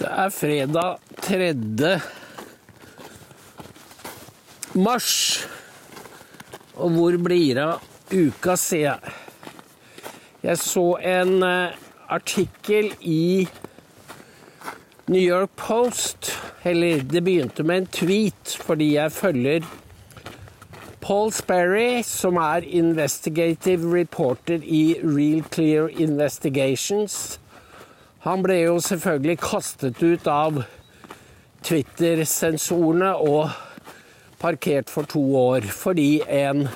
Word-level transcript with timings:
Det 0.00 0.08
er 0.08 0.28
fredag 0.32 0.96
3. 1.22 2.00
mars. 4.74 5.46
Og 6.74 6.90
hvor 6.90 7.16
blir 7.20 7.58
det 7.58 7.66
av 7.66 7.90
uka, 8.12 8.56
sier 8.56 8.94
jeg. 8.94 9.12
Jeg 10.42 10.58
så 10.58 10.86
en 10.98 11.42
eh, 11.46 11.76
artikkel 12.08 12.90
i 13.00 13.46
New 15.08 15.22
York 15.22 15.52
Post. 15.56 16.32
Eller 16.64 17.02
det 17.02 17.24
begynte 17.24 17.62
med 17.66 17.82
en 17.82 17.86
tweet, 17.86 18.56
fordi 18.64 18.94
jeg 18.94 19.12
følger 19.12 19.68
Paul 21.02 21.32
Sperry, 21.34 22.02
som 22.06 22.36
er 22.38 22.62
investigative 22.62 23.90
reporter 23.90 24.62
i 24.62 24.96
Real 25.02 25.42
Clear 25.50 25.88
Investigations. 25.88 27.40
Han 28.22 28.42
ble 28.44 28.60
jo 28.60 28.78
selvfølgelig 28.78 29.38
kastet 29.42 29.98
ut 30.02 30.28
av 30.30 30.62
Twitter-sensorene 31.66 33.12
og 33.18 33.50
parkert 34.42 34.90
for 34.90 35.10
to 35.10 35.22
år 35.40 35.66
fordi 35.74 36.22
en 36.30 36.68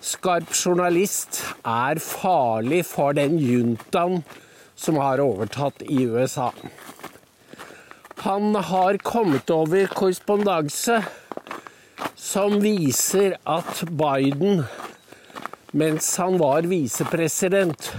skarp 0.00 0.48
journalist 0.56 1.42
er 1.68 2.00
farlig 2.00 2.86
for 2.88 3.12
den 3.16 3.36
juntaen 3.40 4.22
som 4.72 4.96
har 5.00 5.20
overtatt 5.20 5.84
i 5.84 6.06
USA. 6.08 6.48
Han 8.24 8.54
har 8.56 8.96
kommet 9.04 9.52
over 9.52 9.84
korrespondanse 9.92 11.02
som 12.16 12.56
viser 12.60 13.36
at 13.48 13.84
Biden, 13.88 14.64
mens 15.72 16.08
han 16.20 16.40
var 16.40 16.68
visepresident, 16.68 17.92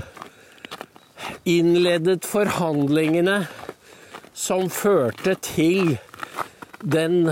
innledet 1.47 2.25
forhandlingene 2.27 3.45
som 4.37 4.69
førte 4.69 5.33
til 5.41 5.95
den 6.81 7.31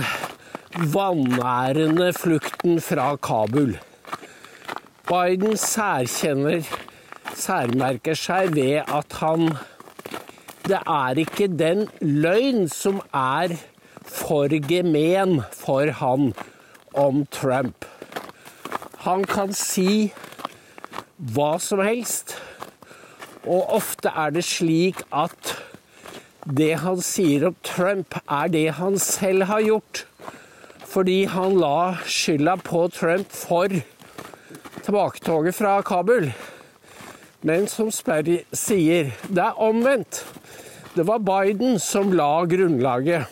vanærende 0.93 2.11
flukten 2.13 2.81
fra 2.81 3.15
Kabul. 3.21 3.75
Biden 5.09 5.57
særkjenner 5.57 6.65
særmerker 7.37 8.17
seg 8.17 8.53
ved 8.55 8.81
at 8.85 9.19
han 9.21 9.51
Det 10.69 10.77
er 10.85 11.17
ikke 11.17 11.47
den 11.47 11.87
løgn 12.01 12.67
som 12.69 12.99
er 13.15 13.55
for 14.05 14.53
gemen 14.69 15.39
for 15.49 15.89
han 16.01 16.33
om 16.93 17.25
Trump. 17.31 17.85
Han 19.05 19.23
kan 19.25 19.53
si 19.53 20.11
hva 21.17 21.57
som 21.57 21.81
helst, 21.81 22.35
og 23.47 23.71
ofte 23.79 24.11
er 24.11 24.33
det 24.35 24.43
slik 24.47 24.99
at 25.15 25.55
det 26.49 26.73
han 26.81 27.01
sier 27.03 27.49
om 27.49 27.55
Trump, 27.63 28.15
er 28.25 28.51
det 28.51 28.67
han 28.79 28.97
selv 28.99 29.47
har 29.49 29.63
gjort. 29.63 30.05
Fordi 30.89 31.23
han 31.29 31.59
la 31.61 31.99
skylda 32.09 32.55
på 32.65 32.87
Trump 32.95 33.29
for 33.35 33.75
tilbaketoget 34.83 35.55
fra 35.55 35.79
Kabul. 35.85 36.31
Men 37.45 37.67
som 37.71 37.91
Sperry 37.93 38.41
sier, 38.51 39.13
det 39.29 39.43
er 39.43 39.61
omvendt. 39.61 40.23
Det 40.95 41.05
var 41.07 41.21
Biden 41.23 41.77
som 41.79 42.11
la 42.11 42.43
grunnlaget. 42.49 43.29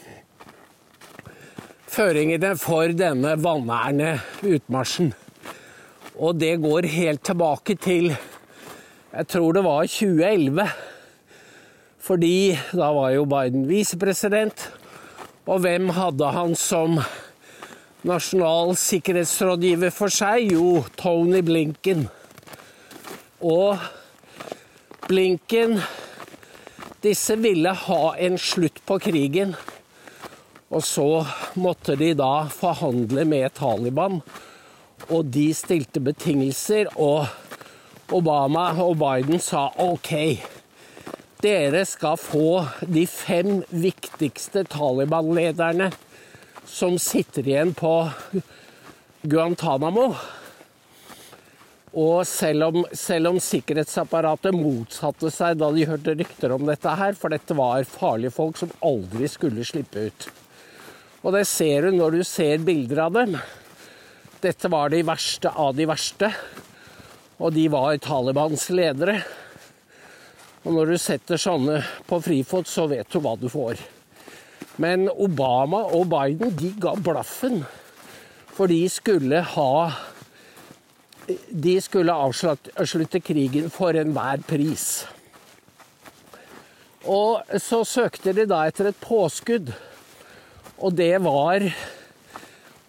Føringene 1.87 2.53
for 2.61 2.93
denne 2.93 3.33
vanærende 3.41 4.19
utmarsjen. 4.45 5.15
Og 6.17 6.37
det 6.37 6.59
går 6.61 6.87
helt 6.93 7.23
tilbake 7.25 7.75
til 7.81 8.11
jeg 9.13 9.27
tror 9.31 9.53
det 9.55 9.63
var 9.65 9.87
2011. 9.87 10.67
Fordi 12.07 12.57
da 12.71 12.89
var 12.95 13.13
jo 13.15 13.25
Biden 13.27 13.67
visepresident. 13.67 14.67
Og 15.47 15.61
hvem 15.63 15.89
hadde 15.95 16.31
han 16.31 16.55
som 16.59 16.99
nasjonal 18.07 18.75
sikkerhetsrådgiver 18.79 19.93
for 19.95 20.11
seg? 20.13 20.51
Jo, 20.53 20.83
Tony 20.99 21.41
Blinken. 21.43 22.07
Og 23.43 23.79
Blinken 25.07 25.79
Disse 27.03 27.35
ville 27.37 27.71
ha 27.71 28.03
en 28.17 28.37
slutt 28.41 28.79
på 28.89 28.97
krigen. 28.99 29.53
Og 30.73 30.83
så 30.83 31.21
måtte 31.55 31.95
de 31.95 32.09
da 32.17 32.47
forhandle 32.51 33.23
med 33.29 33.53
Taliban, 33.55 34.17
og 35.07 35.29
de 35.31 35.45
stilte 35.55 36.01
betingelser. 36.03 36.89
Og 36.97 37.29
Obama 38.15 38.69
og 38.79 38.95
Biden 39.01 39.41
sa 39.43 39.65
OK, 39.83 40.11
dere 41.43 41.83
skal 41.85 42.15
få 42.15 42.63
de 42.87 43.03
fem 43.09 43.59
viktigste 43.67 44.63
Taliban-lederne 44.71 45.89
som 46.67 46.95
sitter 46.99 47.47
igjen 47.47 47.73
på 47.75 47.91
Guantánamo. 49.27 50.07
Og 51.97 52.21
selv 52.29 52.67
om, 52.67 52.79
selv 52.95 53.31
om, 53.33 53.39
sikkerhetsapparatet 53.41 54.55
motsatte 54.55 55.31
seg 55.33 55.57
da 55.59 55.71
de 55.73 55.87
hørte 55.89 56.13
rykter 56.15 56.53
om 56.55 56.63
dette 56.67 56.93
her, 56.99 57.15
for 57.17 57.33
dette 57.33 57.57
var 57.57 57.87
farlige 57.89 58.35
folk 58.35 58.59
som 58.59 58.71
aldri 58.85 59.27
skulle 59.31 59.65
slippe 59.67 60.07
ut. 60.07 60.29
Og 61.25 61.35
det 61.35 61.43
ser 61.49 61.87
du 61.87 61.97
når 61.97 62.19
du 62.19 62.23
ser 62.27 62.63
bilder 62.63 63.03
av 63.07 63.19
dem. 63.19 63.35
Dette 64.43 64.71
var 64.71 64.93
de 64.93 65.01
verste 65.03 65.51
av 65.51 65.75
de 65.75 65.89
verste. 65.89 66.31
Og 67.37 67.53
de 67.53 67.67
var 67.69 67.99
Talibans 68.01 68.69
ledere. 68.73 69.19
Og 70.65 70.73
når 70.73 70.91
du 70.91 70.97
setter 70.99 71.39
sånne 71.39 71.81
på 72.09 72.19
frifot, 72.23 72.67
så 72.67 72.87
vet 72.89 73.09
du 73.13 73.19
hva 73.21 73.35
du 73.39 73.45
får. 73.51 73.79
Men 74.81 75.07
Obama 75.09 75.83
og 75.95 76.09
Biden 76.11 76.55
de 76.57 76.73
ga 76.81 76.95
blaffen. 76.97 77.61
For 78.57 78.69
de 78.69 78.81
skulle 78.89 79.41
ha 79.53 79.73
De 81.27 81.73
skulle 81.83 82.13
avslutte 82.13 83.19
krigen 83.19 83.69
for 83.73 83.97
enhver 83.99 84.41
pris. 84.47 85.05
Og 87.03 87.43
så 87.63 87.81
søkte 87.87 88.31
de 88.35 88.45
da 88.47 88.61
etter 88.67 88.89
et 88.89 89.01
påskudd. 89.01 89.73
Og 90.77 90.95
det 90.95 91.17
var 91.25 91.65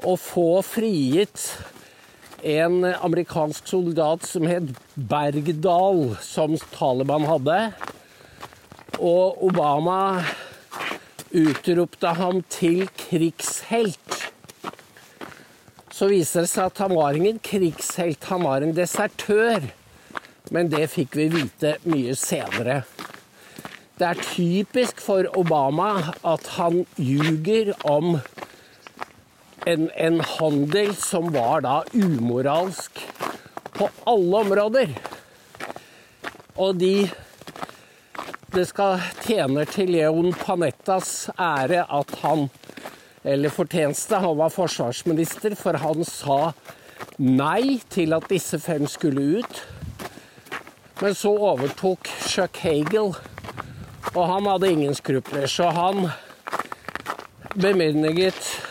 å 0.07 0.15
få 0.21 0.61
frigitt 0.63 1.49
en 2.43 2.85
amerikansk 2.85 3.67
soldat 3.67 4.27
som 4.27 4.47
het 4.47 4.71
Bergdal, 4.95 6.17
som 6.23 6.57
Taliban 6.75 7.27
hadde. 7.29 7.59
Og 8.99 9.43
Obama 9.49 10.25
utropte 11.35 12.15
ham 12.19 12.43
til 12.51 12.87
krigshelt. 12.99 14.31
Så 15.91 16.09
viser 16.13 16.47
det 16.47 16.53
seg 16.53 16.71
at 16.71 16.85
han 16.85 16.95
var 16.95 17.19
ingen 17.19 17.41
krigshelt, 17.43 18.25
han 18.31 18.47
var 18.47 18.63
en 18.63 18.77
desertør. 18.77 19.67
Men 20.55 20.71
det 20.73 20.87
fikk 20.95 21.19
vi 21.19 21.29
vite 21.35 21.77
mye 21.89 22.15
senere. 22.17 22.83
Det 23.99 24.07
er 24.07 24.21
typisk 24.23 25.01
for 25.03 25.27
Obama 25.37 26.15
at 26.23 26.47
han 26.55 26.85
ljuger 27.03 27.73
om 27.83 28.21
en, 29.67 29.91
en, 29.95 30.21
handel 30.21 30.95
som 30.97 31.33
var 31.33 31.63
da 31.65 31.83
umoralsk 31.93 33.01
på 33.75 33.89
alle 34.07 34.43
områder. 34.45 34.93
Og 36.57 36.77
de 36.77 37.09
Det 38.49 38.65
skal 38.65 39.03
tjene 39.27 39.67
til 39.69 39.91
Leon 39.93 40.33
Panettas 40.33 41.29
ære 41.37 41.83
at 41.85 42.15
han 42.23 42.49
Eller 43.25 43.53
fortjeneste, 43.53 44.17
han 44.17 44.39
var 44.39 44.49
forsvarsminister, 44.49 45.55
for 45.55 45.77
han 45.77 46.05
sa 46.05 46.53
nei 47.19 47.81
til 47.91 48.15
at 48.15 48.29
disse 48.31 48.59
fem 48.63 48.87
skulle 48.87 49.43
ut. 49.43 49.59
Men 51.03 51.15
så 51.15 51.35
overtok 51.51 52.09
Chuck 52.25 52.57
Hagel, 52.63 53.13
og 54.15 54.25
han 54.33 54.47
hadde 54.47 54.71
ingen 54.71 54.95
skrupler, 54.95 55.47
så 55.47 55.69
han 55.75 56.09
bemyndiget 57.59 58.68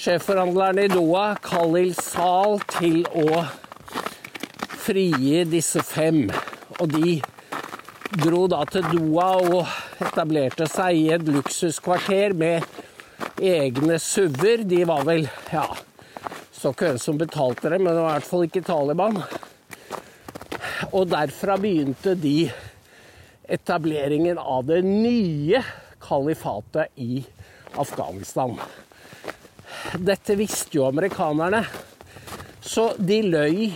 sjefforhandleren 0.00 0.78
i 0.80 0.88
Doha, 0.88 1.34
Khalil 1.44 1.90
Sal, 1.92 2.54
til 2.72 3.02
å 3.12 3.42
frigi 4.80 5.42
disse 5.44 5.82
fem. 5.84 6.22
Og 6.80 6.94
de 6.94 7.18
dro 8.22 8.46
da 8.48 8.62
til 8.70 8.86
Doha 8.88 9.28
og 9.42 10.00
etablerte 10.06 10.70
seg 10.72 11.02
i 11.02 11.04
et 11.18 11.28
luksuskvarter 11.28 12.32
med 12.32 12.64
egne 13.44 14.00
SUV-er. 14.00 14.64
De 14.64 14.80
var 14.88 15.04
vel 15.04 15.28
Ja, 15.52 15.68
så 16.56 16.72
ikke 16.72 16.94
hvem 16.94 17.04
som 17.04 17.20
betalte 17.20 17.68
dem, 17.68 17.84
men 17.84 17.92
det 17.92 18.00
var 18.00 18.16
i 18.16 18.18
hvert 18.22 18.32
fall 18.32 18.48
ikke 18.48 18.66
Taliban. 18.72 19.22
Og 20.96 21.10
derfra 21.12 21.60
begynte 21.60 22.16
de 22.16 22.38
etableringen 23.52 24.40
av 24.40 24.64
det 24.70 24.80
nye 24.86 25.60
kalifatet 26.00 26.88
i 26.96 27.26
Afghanistan. 27.76 28.56
Dette 29.98 30.36
visste 30.38 30.76
jo 30.78 30.84
amerikanerne, 30.86 31.64
så 32.62 32.92
de 32.94 33.16
løy 33.26 33.70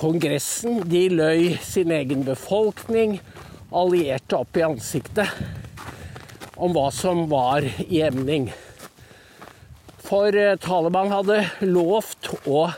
Kongressen, 0.00 0.80
de 0.88 1.02
løy 1.12 1.58
sin 1.60 1.92
egen 1.92 2.24
befolkning, 2.24 3.18
allierte 3.68 4.38
opp 4.40 4.56
i 4.56 4.64
ansiktet. 4.64 5.28
om 6.56 6.72
hva 6.72 6.90
som 6.94 7.24
var 7.28 7.64
i 7.88 8.00
emning. 8.02 8.52
For 9.98 10.36
eh, 10.36 10.56
Taliban 10.56 11.10
hadde 11.10 11.40
lovt 11.64 12.28
å 12.46 12.68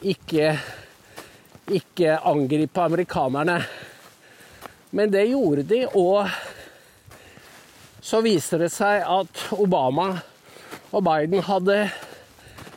ikke, 0.00 0.54
ikke 1.66 2.14
angripe 2.24 2.80
amerikanerne. 2.80 3.58
Men 4.96 5.12
det 5.12 5.26
gjorde 5.28 5.66
de, 5.68 5.82
og 5.92 6.30
så 8.00 8.22
viser 8.24 8.64
det 8.64 8.70
seg 8.72 9.02
at 9.02 9.44
Obama 9.58 10.14
og 10.94 11.02
Biden 11.06 11.42
hadde 11.42 11.78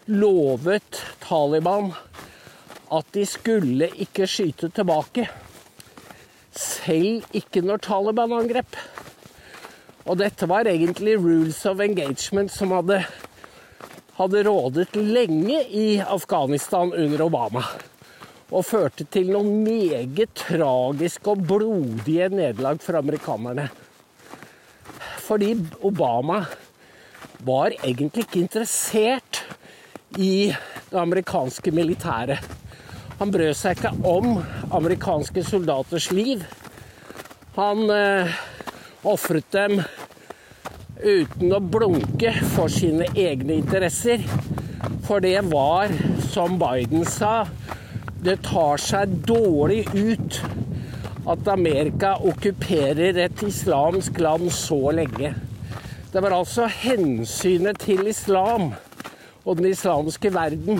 lovet 0.09 1.01
Taliban 1.21 1.91
at 2.89 3.09
de 3.13 3.25
skulle 3.29 3.89
ikke 4.01 4.25
skyte 4.27 4.71
tilbake. 4.73 5.27
Selv 6.55 7.27
ikke 7.37 7.61
når 7.61 7.83
Taliban 7.85 8.33
angrep. 8.33 8.77
Og 10.09 10.17
dette 10.17 10.47
var 10.49 10.65
egentlig 10.65 11.19
rules 11.21 11.59
of 11.69 11.83
engagement 11.85 12.49
som 12.49 12.73
hadde, 12.73 13.03
hadde 14.17 14.41
rådet 14.47 14.95
lenge 14.97 15.61
i 15.69 15.99
Afghanistan 16.01 16.89
under 16.89 17.27
Obama. 17.27 17.61
Og 18.49 18.65
førte 18.65 19.05
til 19.13 19.29
noen 19.29 19.61
meget 19.61 20.33
tragiske 20.33 21.29
og 21.29 21.45
blodige 21.45 22.31
nederlag 22.33 22.81
for 22.81 22.97
amerikanerne. 22.97 23.67
Fordi 25.21 25.53
Obama 25.85 26.41
var 27.45 27.73
egentlig 27.83 28.25
ikke 28.25 28.41
interessert 28.43 29.43
i 30.17 30.51
det 30.89 30.99
amerikanske 30.99 31.71
militæret. 31.71 32.43
Han 33.19 33.31
brød 33.31 33.53
seg 33.57 33.77
ikke 33.77 33.91
om 34.07 34.39
amerikanske 34.71 35.43
soldaters 35.43 36.09
liv. 36.15 36.43
Han 37.57 37.89
eh, 37.91 38.37
ofret 39.03 39.47
dem 39.51 39.81
uten 40.99 41.51
å 41.55 41.59
blunke 41.63 42.31
for 42.55 42.71
sine 42.71 43.09
egne 43.15 43.59
interesser. 43.59 44.23
For 45.07 45.23
det 45.23 45.41
var, 45.51 45.91
som 46.31 46.55
Biden 46.61 47.03
sa, 47.07 47.43
det 48.23 48.41
tar 48.47 48.79
seg 48.83 49.19
dårlig 49.27 49.85
ut 49.95 50.41
at 51.29 51.51
Amerika 51.51 52.15
okkuperer 52.25 53.19
et 53.25 53.43
islamsk 53.45 54.19
land 54.23 54.51
så 54.55 54.79
lenge. 54.95 55.35
Det 56.09 56.21
var 56.25 56.33
altså 56.33 56.65
hensynet 56.65 57.77
til 57.83 58.07
islam 58.09 58.71
og 59.45 59.59
den 59.59 59.67
islamske 59.69 60.31
verden 60.33 60.79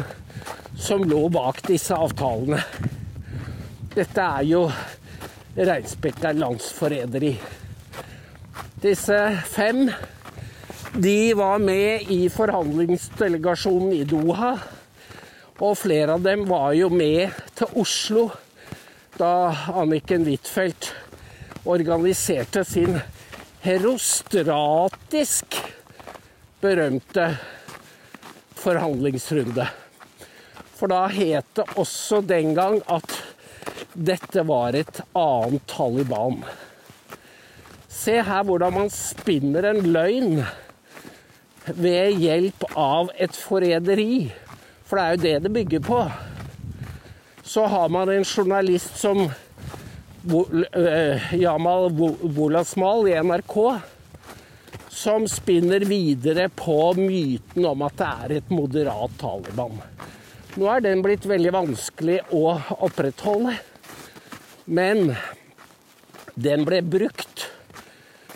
som 0.73 1.03
lå 1.05 1.27
bak 1.29 1.59
disse 1.67 1.93
avtalene. 1.93 2.63
Dette 3.93 4.25
er 4.25 4.47
jo 4.49 4.63
reinspekka 5.53 6.31
landsforræderi. 6.33 7.35
Disse 8.81 9.19
fem 9.51 9.91
de 10.97 11.33
var 11.37 11.61
med 11.61 12.09
i 12.09 12.23
forhandlingsdelegasjonen 12.33 13.93
i 13.99 14.03
Doha. 14.09 14.55
Og 15.61 15.77
flere 15.77 16.17
av 16.17 16.25
dem 16.25 16.47
var 16.49 16.73
jo 16.73 16.89
med 16.89 17.37
til 17.53 17.77
Oslo 17.77 18.25
da 19.19 19.51
Anniken 19.77 20.25
Huitfeldt 20.25 20.89
organiserte 21.69 22.65
sin 22.65 22.97
herostratisk 23.63 25.55
berømte 26.61 27.37
forhandlingsrunde. 28.59 29.67
For 30.79 30.87
da 30.91 31.07
het 31.11 31.45
det 31.59 31.65
også 31.79 32.21
den 32.23 32.55
gang 32.55 32.79
at 32.87 33.11
dette 33.93 34.45
var 34.47 34.75
et 34.79 35.01
annet 35.17 35.67
Taliban. 35.67 36.43
Se 37.89 38.21
her 38.23 38.43
hvordan 38.47 38.73
man 38.73 38.89
spinner 38.93 39.65
en 39.73 39.91
løgn 39.91 40.45
ved 41.75 42.15
hjelp 42.21 42.63
av 42.79 43.11
et 43.19 43.35
forræderi. 43.35 44.31
For 44.87 44.95
det 44.95 45.03
er 45.03 45.11
jo 45.11 45.23
det 45.25 45.43
det 45.43 45.53
bygger 45.53 45.83
på. 45.83 45.99
Så 47.43 47.65
har 47.67 47.89
man 47.91 48.09
en 48.13 48.23
journalist 48.23 48.97
som 48.97 49.27
Jamal 51.31 51.89
Wolasmal 52.21 53.07
i 53.07 53.15
NRK, 53.23 53.79
som 54.89 55.27
spinner 55.27 55.79
videre 55.79 56.49
på 56.49 56.93
myten 56.93 57.65
om 57.65 57.85
at 57.87 57.97
det 57.99 58.09
er 58.25 58.35
et 58.39 58.51
moderat 58.51 59.15
Taliban. 59.21 59.79
Nå 60.59 60.67
er 60.67 60.83
den 60.83 61.03
blitt 61.05 61.27
veldig 61.29 61.53
vanskelig 61.55 62.17
å 62.35 62.43
opprettholde. 62.83 63.53
Men 64.69 65.13
den 66.35 66.65
ble 66.67 66.81
brukt 66.83 67.45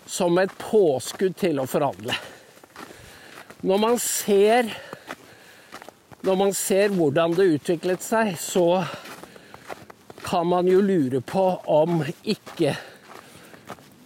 som 0.07 0.37
et 0.39 0.53
påskudd 0.61 1.35
til 1.41 1.59
å 1.59 1.67
forhandle. 1.69 2.15
Når 3.63 3.79
man 3.79 4.01
ser 4.01 4.73
Når 6.23 6.37
man 6.39 6.53
ser 6.55 6.93
hvordan 6.95 7.33
det 7.35 7.49
utviklet 7.57 7.99
seg, 7.99 8.29
så 8.39 8.85
kan 10.23 10.47
man 10.47 10.67
jo 10.67 10.81
lure 10.81 11.21
på 11.21 11.45
om 11.69 12.01
ikke 12.23 12.75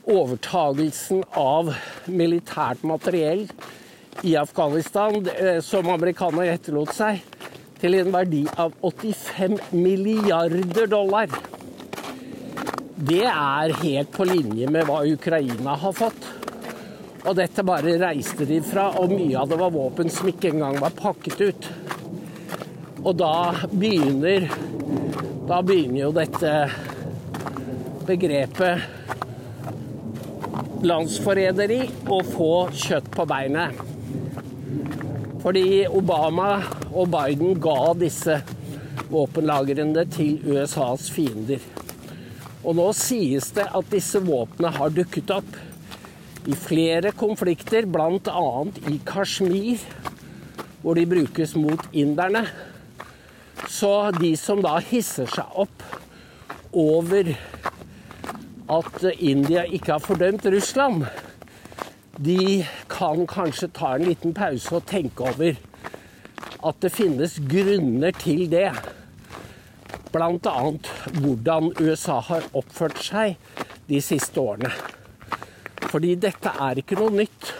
overtagelsen 0.07 1.23
av 1.37 1.73
militært 2.07 2.83
materiell 2.87 3.45
i 4.23 4.35
Afghanistan, 4.39 5.19
eh, 5.27 5.59
som 5.61 5.89
amerikanerne 5.89 6.53
etterlot 6.55 6.93
seg, 6.95 7.21
til 7.77 7.99
en 7.99 8.11
verdi 8.13 8.45
av 8.57 8.73
85 8.81 9.59
milliarder 9.71 10.87
dollar. 10.89 11.29
Det 12.97 13.25
er 13.29 13.75
helt 13.83 14.11
på 14.15 14.25
linje 14.25 14.69
med 14.73 14.87
hva 14.87 15.03
Ukraina 15.05 15.75
har 15.77 15.93
fått. 15.93 16.31
Og 17.27 17.35
dette 17.37 17.65
bare 17.67 17.97
reiste 18.01 18.47
de 18.47 18.61
fra, 18.65 18.87
og 18.97 19.11
mye 19.11 19.37
av 19.37 19.51
det 19.51 19.59
var 19.59 19.75
våpen 19.75 20.09
som 20.09 20.29
ikke 20.31 20.49
engang 20.53 20.79
var 20.81 20.95
pakket 20.97 21.43
ut. 21.43 21.69
Og 23.03 23.13
da 23.19 23.53
begynner 23.69 24.47
Da 25.47 25.61
begynner 25.63 26.01
jo 26.01 26.09
dette 26.11 26.49
begrepet 28.03 28.81
landsforræderi 30.83 31.79
å 32.11 32.17
få 32.27 32.49
kjøtt 32.75 33.07
på 33.13 33.23
beinet. 33.29 33.79
Fordi 35.39 35.87
Obama 35.87 36.49
og 36.91 37.07
Biden 37.15 37.55
ga 37.63 37.93
disse 37.95 38.41
våpenlagrene 39.07 40.03
til 40.11 40.43
USAs 40.51 41.07
fiender. 41.15 41.63
Og 42.67 42.75
nå 42.75 42.91
sies 42.99 43.47
det 43.55 43.69
at 43.71 43.91
disse 43.93 44.19
våpnene 44.19 44.75
har 44.75 44.91
dukket 44.91 45.31
opp 45.31 45.51
i 46.43 46.55
flere 46.59 47.15
konflikter, 47.15 47.87
bl.a. 47.87 48.49
i 48.91 48.99
Kashmir, 49.07 49.79
hvor 50.83 50.99
de 50.99 51.07
brukes 51.07 51.55
mot 51.55 51.87
inderne. 51.95 52.43
Så 53.65 54.11
de 54.19 54.35
som 54.37 54.61
da 54.61 54.77
hisser 54.83 55.29
seg 55.31 55.57
opp 55.57 55.83
over 56.77 57.33
at 58.67 59.05
India 59.17 59.63
ikke 59.65 59.95
har 59.95 60.03
fordømt 60.03 60.45
Russland, 60.51 61.07
de 62.17 62.65
kan 62.89 63.25
kanskje 63.29 63.69
ta 63.73 63.95
en 63.95 64.07
liten 64.07 64.33
pause 64.37 64.77
og 64.77 64.85
tenke 64.89 65.25
over 65.29 65.57
at 66.67 66.79
det 66.81 66.91
finnes 66.93 67.37
grunner 67.49 68.15
til 68.17 68.47
det. 68.51 68.71
Bl.a. 70.13 70.57
hvordan 71.21 71.71
USA 71.77 72.19
har 72.29 72.47
oppført 72.57 73.01
seg 73.03 73.37
de 73.87 74.01
siste 74.01 74.41
årene. 74.41 74.71
Fordi 75.87 76.15
dette 76.19 76.51
er 76.51 76.81
ikke 76.81 76.97
noe 76.99 77.13
nytt. 77.13 77.53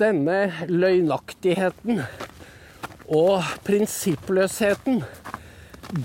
Denne 0.00 0.66
løgnaktigheten 0.68 2.04
og 3.10 3.42
prinsippløsheten, 3.66 5.02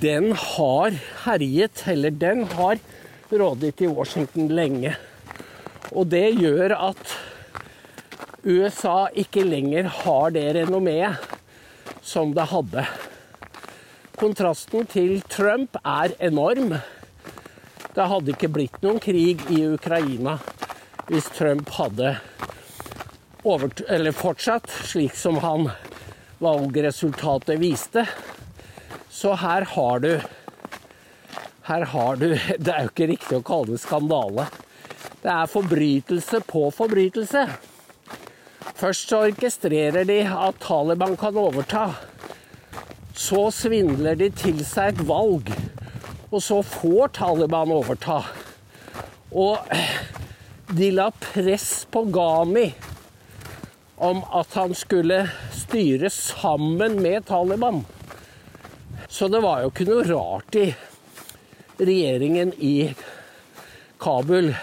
den 0.01 0.31
har 0.33 0.95
herjet, 1.25 1.83
eller 1.87 2.09
den 2.09 2.43
har 2.55 2.81
rådet 3.29 3.81
i 3.85 3.87
Washington 3.87 4.49
lenge. 4.49 4.95
Og 5.93 6.09
det 6.09 6.33
gjør 6.39 6.73
at 6.89 7.15
USA 8.45 9.05
ikke 9.13 9.45
lenger 9.45 9.89
har 10.01 10.33
det 10.33 10.47
renommeet 10.57 11.21
som 12.05 12.33
det 12.33 12.49
hadde. 12.49 12.85
Kontrasten 14.17 14.85
til 14.89 15.21
Trump 15.29 15.77
er 15.85 16.13
enorm. 16.23 16.73
Det 17.95 18.09
hadde 18.11 18.33
ikke 18.33 18.51
blitt 18.53 18.81
noen 18.83 19.01
krig 19.03 19.41
i 19.53 19.61
Ukraina 19.69 20.39
hvis 21.05 21.27
Trump 21.35 21.69
hadde 21.77 22.15
fortsatt 24.17 24.71
slik 24.89 25.13
som 25.17 25.37
han 25.43 25.69
valgresultatet 26.43 27.59
viste. 27.61 28.05
Så 29.09 29.35
her 29.39 29.65
har 29.75 29.99
du 29.99 30.11
Her 31.65 31.85
har 31.85 32.15
du 32.15 32.27
Det 32.59 32.71
er 32.71 32.85
jo 32.85 32.91
ikke 32.91 33.11
riktig 33.13 33.37
å 33.39 33.45
kalle 33.45 33.73
det 33.73 33.81
skandale. 33.81 34.47
Det 35.23 35.31
er 35.31 35.49
forbrytelse 35.49 36.41
på 36.45 36.67
forbrytelse. 36.75 37.47
Først 38.75 39.09
så 39.09 39.23
orkestrerer 39.29 40.05
de 40.05 40.19
at 40.27 40.59
Taliban 40.61 41.15
kan 41.17 41.37
overta. 41.39 41.85
Så 43.15 43.47
svindler 43.55 44.17
de 44.19 44.27
til 44.35 44.59
seg 44.67 44.91
et 44.91 45.05
valg, 45.07 45.49
og 46.29 46.41
så 46.43 46.59
får 46.61 47.13
Taliban 47.15 47.71
overta. 47.71 48.19
Og 49.31 49.63
de 50.75 50.91
la 50.91 51.07
press 51.23 51.85
på 51.91 52.03
Ghani 52.11 52.67
om 53.95 54.21
at 54.35 54.53
han 54.59 54.75
skulle 54.75 55.23
styre 55.75 56.09
sammen 56.09 57.01
med 57.03 57.25
Taliban. 57.25 57.81
Så 59.07 59.27
det 59.27 59.41
var 59.43 59.59
jo 59.59 59.71
ikke 59.73 59.87
noe 59.89 60.05
rart 60.07 60.55
i 60.55 60.69
regjeringen 61.75 62.53
i 62.63 62.93
Kabul 63.99 64.53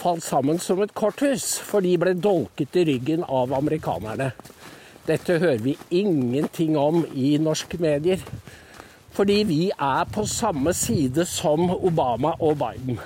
falt 0.00 0.24
sammen 0.26 0.58
som 0.58 0.82
et 0.82 0.94
korthus, 0.98 1.60
for 1.62 1.84
de 1.86 1.92
ble 1.94 2.16
dolket 2.18 2.74
i 2.74 2.82
ryggen 2.88 3.22
av 3.22 3.54
amerikanerne. 3.54 4.32
Dette 5.06 5.38
hører 5.38 5.62
vi 5.62 5.76
ingenting 5.94 6.74
om 6.74 7.04
i 7.14 7.36
norske 7.38 7.78
medier. 7.78 8.18
Fordi 9.14 9.38
vi 9.46 9.60
er 9.70 10.10
på 10.10 10.26
samme 10.26 10.74
side 10.74 11.22
som 11.28 11.70
Obama 11.70 12.34
og 12.40 12.58
Biden. 12.58 12.98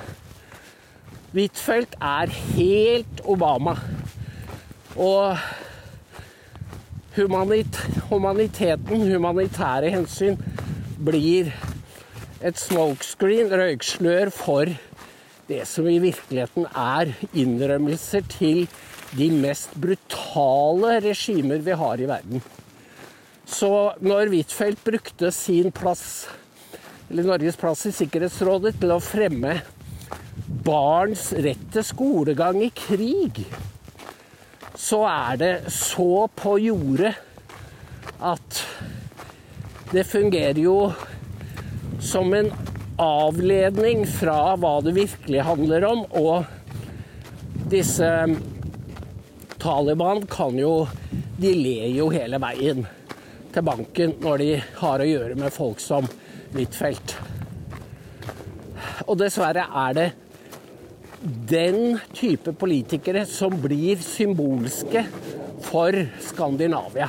Huitfeldt 1.36 2.00
er 2.00 2.32
helt 2.56 3.20
Obama. 3.28 3.76
Og 4.96 5.36
humanit 7.16 7.78
humaniteten, 8.10 9.06
humanitære 9.08 9.90
hensyn, 9.94 10.36
blir 11.00 11.50
et 12.44 12.58
smokescreen, 12.60 13.48
røykslør, 13.50 14.30
for 14.34 14.70
det 15.48 15.62
som 15.68 15.86
i 15.88 15.98
virkeligheten 16.02 16.66
er 16.70 17.12
innrømmelser 17.36 18.26
til 18.30 18.66
de 19.16 19.30
mest 19.32 19.72
brutale 19.80 20.98
regimer 21.04 21.62
vi 21.64 21.76
har 21.78 22.02
i 22.02 22.08
verden. 22.10 22.42
Så 23.46 23.94
når 24.02 24.32
Huitfeldt 24.32 24.82
brukte 24.84 25.30
sin 25.32 25.70
plass, 25.72 26.26
eller 27.08 27.28
Norges 27.30 27.56
plass 27.56 27.86
i 27.86 27.94
Sikkerhetsrådet, 27.94 28.74
til 28.80 28.92
å 28.92 29.00
fremme 29.00 29.60
barns 30.66 31.30
rett 31.38 31.62
til 31.72 31.86
skolegang 31.86 32.58
i 32.66 32.72
krig, 32.74 33.44
så 34.76 35.02
er 35.08 35.36
det 35.40 35.52
så 35.72 36.26
på 36.36 36.58
jordet 36.60 37.14
at 38.20 38.62
det 39.92 40.04
fungerer 40.08 40.58
jo 40.60 40.92
som 42.02 42.32
en 42.36 42.50
avledning 43.00 44.04
fra 44.08 44.56
hva 44.60 44.74
det 44.84 44.94
virkelig 44.96 45.44
handler 45.46 45.86
om. 45.88 46.04
Og 46.16 46.44
disse 47.72 48.10
Taliban 49.60 50.22
kan 50.30 50.58
jo 50.58 50.86
De 51.36 51.50
ler 51.52 51.90
jo 51.92 52.06
hele 52.08 52.38
veien 52.40 52.86
til 53.52 53.64
banken 53.64 54.14
når 54.24 54.38
de 54.40 54.52
har 54.78 55.02
å 55.02 55.08
gjøre 55.08 55.34
med 55.36 55.52
folk 55.52 55.82
som 55.84 56.06
Huitfeldt. 56.54 57.12
Og 59.04 59.18
dessverre 59.20 59.66
er 59.84 59.98
det 59.98 60.06
den 61.26 61.98
type 62.14 62.52
politikere 62.58 63.24
som 63.28 63.54
blir 63.62 64.00
symbolske 64.04 65.04
for 65.66 65.96
Skandinavia. 66.22 67.08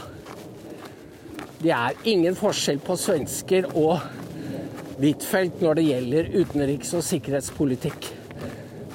Det 1.58 1.74
er 1.74 1.98
ingen 2.10 2.38
forskjell 2.38 2.80
på 2.86 2.98
svensker 3.00 3.68
og 3.74 4.00
Huitfeldt 4.98 5.62
når 5.62 5.78
det 5.78 5.86
gjelder 5.92 6.30
utenriks- 6.34 6.96
og 6.98 7.04
sikkerhetspolitikk. 7.06 8.08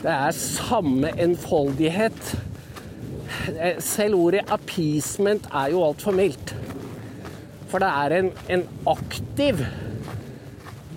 Det 0.03 0.11
er 0.11 0.35
samme 0.35 1.13
enfoldighet. 1.23 2.35
Selv 3.79 4.19
ordet 4.19 4.43
'appeasement' 4.51 5.47
er 5.55 5.71
jo 5.71 5.85
altfor 5.87 6.13
mildt. 6.13 6.55
For 7.71 7.79
det 7.79 7.89
er 7.89 8.19
en, 8.19 8.33
en 8.49 8.69
aktiv 8.87 9.63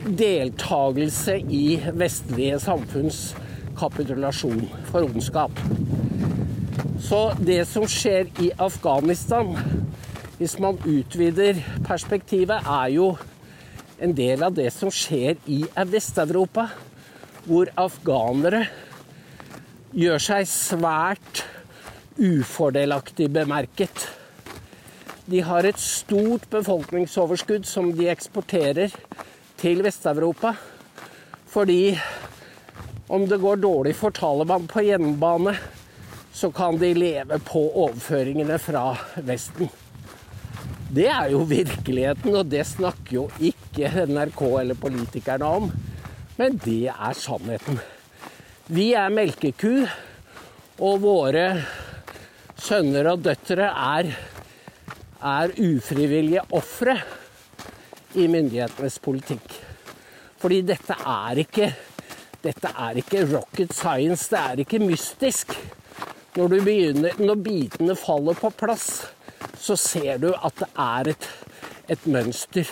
deltakelse 0.06 1.38
i 1.50 1.82
vestlige 1.94 2.60
samfunns 2.60 3.36
kapitulasjon 3.78 4.64
for 4.90 5.08
ondskap. 5.08 5.52
Så 7.06 7.20
det 7.40 7.62
som 7.70 7.86
skjer 7.90 8.32
i 8.42 8.50
Afghanistan, 8.58 9.54
hvis 10.40 10.58
man 10.60 10.80
utvider 10.84 11.60
perspektivet, 11.86 12.66
er 12.66 12.90
jo 12.96 13.12
en 14.02 14.16
del 14.16 14.44
av 14.44 14.56
det 14.56 14.72
som 14.74 14.92
skjer 14.92 15.38
i 15.52 15.62
Vest-Europa, 15.92 16.70
hvor 17.46 17.70
afghanere 17.80 18.66
gjør 19.96 20.24
seg 20.24 20.48
svært 20.50 21.44
ufordelaktig 22.20 23.30
bemerket. 23.32 24.08
De 25.26 25.42
har 25.46 25.66
et 25.66 25.80
stort 25.82 26.48
befolkningsoverskudd 26.52 27.66
som 27.70 27.92
de 27.96 28.10
eksporterer 28.12 28.94
til 29.62 29.82
Vest-Europa, 29.86 30.54
fordi 31.50 31.96
om 33.08 33.28
det 33.30 33.38
går 33.38 33.56
dårlig 33.64 33.96
for 33.96 34.12
Taliban 34.12 34.68
på 34.68 34.82
hjemmebane, 34.86 35.56
så 36.34 36.52
kan 36.52 36.78
de 36.78 36.94
leve 36.94 37.40
på 37.40 37.64
overføringene 37.86 38.58
fra 38.60 38.90
Vesten. 39.24 39.70
Det 40.96 41.08
er 41.12 41.30
jo 41.34 41.44
virkeligheten, 41.48 42.36
og 42.36 42.50
det 42.52 42.66
snakker 42.68 43.16
jo 43.16 43.26
ikke 43.40 43.90
NRK 44.10 44.42
eller 44.62 44.80
politikerne 44.80 45.48
om. 45.60 45.70
Men 46.36 46.60
det 46.64 46.90
er 46.92 47.16
sannheten. 47.18 47.80
Vi 48.68 48.92
er 48.98 49.14
melkeku, 49.14 49.86
og 50.84 51.02
våre 51.04 51.46
sønner 52.60 53.12
og 53.14 53.24
døtre 53.24 53.70
er, 53.72 54.10
er 55.24 55.56
ufrivillige 55.56 56.44
ofre 56.56 56.98
i 58.16 58.28
myndighetenes 58.32 59.00
politikk. 59.04 59.56
Fordi 60.42 60.62
dette 60.68 60.98
er 61.00 61.44
ikke 61.46 61.70
dette 62.46 62.70
er 62.70 63.02
ikke 63.02 63.26
rocket 63.34 63.74
science, 63.74 64.30
det 64.32 64.42
er 64.42 64.64
ikke 64.64 64.82
mystisk. 64.84 65.56
Når, 66.36 66.58
begynner, 66.68 67.22
når 67.22 67.40
bitene 67.40 67.96
faller 67.98 68.36
på 68.38 68.52
plass, 68.60 69.06
så 69.60 69.78
ser 69.80 70.20
du 70.22 70.32
at 70.36 70.58
det 70.60 70.68
er 70.86 71.12
et, 71.14 71.30
et 71.96 72.08
mønster. 72.12 72.70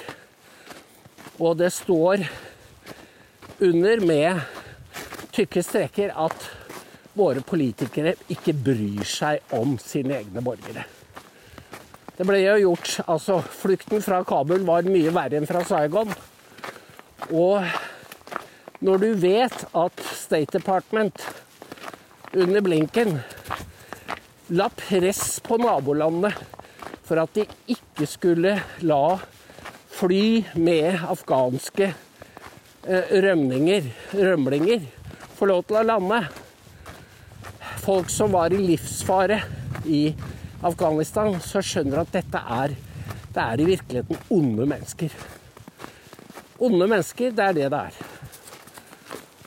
Og 1.39 1.57
det 1.61 1.71
står 1.73 2.25
under 3.63 4.03
med 4.05 4.41
tykke 5.33 5.63
streker 5.65 6.11
at 6.25 6.49
våre 7.17 7.41
politikere 7.45 8.15
ikke 8.33 8.55
bryr 8.57 9.07
seg 9.07 9.55
om 9.55 9.77
sine 9.81 10.19
egne 10.19 10.43
borgere. 10.45 10.85
Det 12.13 12.25
ble 12.29 12.43
jo 12.43 12.57
gjort 12.61 12.99
Altså, 13.09 13.39
flukten 13.41 14.03
fra 14.05 14.21
Kabul 14.27 14.65
var 14.67 14.85
mye 14.85 15.13
verre 15.13 15.39
enn 15.39 15.49
fra 15.49 15.63
Saigon. 15.65 16.11
Og 17.33 17.63
når 18.83 18.99
du 18.99 19.09
vet 19.15 19.61
at 19.79 20.01
State 20.11 20.51
Department 20.57 21.21
under 22.35 22.63
Blinken 22.65 23.15
la 24.51 24.67
press 24.75 25.37
på 25.43 25.55
nabolandene 25.61 26.33
for 27.07 27.21
at 27.21 27.31
de 27.37 27.45
ikke 27.71 28.07
skulle 28.09 28.57
la 28.83 29.03
fly 29.93 30.25
med 30.59 30.99
afghanske 30.99 31.87
eh, 31.93 33.13
rømninger, 33.23 33.87
rømlinger 34.19 34.83
få 35.37 35.47
lov 35.47 35.63
til 35.67 35.79
å 35.79 35.85
lande. 35.87 36.19
Folk 37.83 38.11
som 38.11 38.33
var 38.35 38.51
i 38.51 38.59
livsfare 38.63 39.39
i 39.87 40.05
Afghanistan, 40.63 41.37
så 41.43 41.63
skjønner 41.63 42.03
at 42.03 42.11
dette 42.15 42.41
er, 42.59 42.75
det 43.33 43.45
er 43.45 43.63
i 43.63 43.69
virkeligheten 43.73 44.27
onde 44.31 44.67
mennesker. 44.75 45.15
Onde 46.63 46.87
mennesker, 46.87 47.31
det 47.35 47.47
er 47.47 47.57
det 47.59 47.71
det 47.71 47.85
er. 47.91 48.12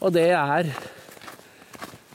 Og 0.06 0.12
det 0.14 0.30
er 0.30 0.70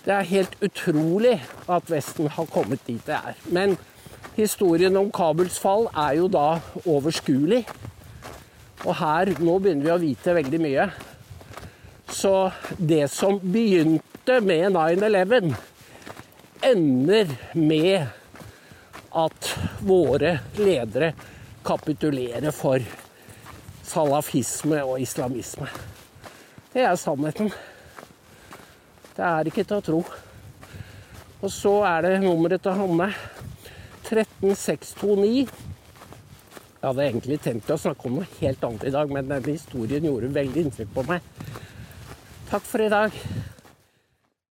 Det 0.02 0.14
er 0.16 0.30
helt 0.32 0.56
utrolig 0.64 1.36
at 1.70 1.90
Vesten 1.92 2.30
har 2.34 2.48
kommet 2.50 2.80
dit 2.88 3.04
det 3.06 3.14
er. 3.20 3.36
Men 3.54 3.76
Historien 4.36 4.96
om 4.98 5.12
Kabuls 5.12 5.60
fall 5.60 5.90
er 5.92 6.16
jo 6.18 6.30
da 6.32 6.62
overskuelig. 6.88 7.66
Og 8.86 8.96
her 8.96 9.34
Nå 9.44 9.58
begynner 9.60 9.86
vi 9.86 9.92
å 9.92 10.00
vite 10.02 10.36
veldig 10.38 10.62
mye. 10.64 10.88
Så 12.12 12.34
det 12.80 13.06
som 13.12 13.38
begynte 13.44 14.40
med 14.42 14.72
9-11, 14.74 15.52
ender 16.72 17.36
med 17.54 18.08
at 19.22 19.52
våre 19.84 20.38
ledere 20.58 21.12
kapitulerer 21.66 22.56
for 22.56 22.84
salafisme 23.86 24.80
og 24.88 25.02
islamisme. 25.04 25.68
Det 26.72 26.88
er 26.88 26.96
sannheten. 26.96 27.52
Det 29.22 29.28
er 29.30 29.48
ikke 29.52 29.64
til 29.70 29.78
å 29.78 29.84
tro. 29.86 29.98
Og 31.46 31.52
så 31.54 31.72
er 31.86 32.08
det 32.08 32.24
nummeret 32.24 32.64
til 32.66 32.74
Hanne. 32.74 33.12
13629. 34.08 35.44
Jeg 35.46 36.88
hadde 36.88 37.06
egentlig 37.06 37.38
tenkt 37.46 37.70
å 37.70 37.78
snakke 37.78 38.10
om 38.10 38.18
noe 38.18 38.32
helt 38.40 38.66
annet 38.66 38.88
i 38.90 38.94
dag, 38.96 39.14
men 39.14 39.30
denne 39.30 39.54
historien 39.54 40.08
gjorde 40.10 40.32
veldig 40.34 40.64
inntrykk 40.66 40.90
på 40.96 41.04
meg. 41.12 41.30
Takk 42.50 42.66
for 42.66 42.82
i 42.82 42.90
dag. 42.90 43.22